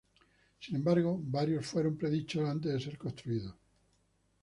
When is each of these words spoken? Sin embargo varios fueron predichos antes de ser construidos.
Sin 0.59 0.77
embargo 0.77 1.19
varios 1.23 1.67
fueron 1.67 1.95
predichos 1.95 2.49
antes 2.49 2.73
de 2.73 2.79
ser 2.79 2.97
construidos. 2.97 3.53